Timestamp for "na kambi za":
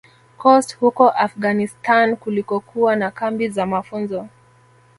2.95-3.65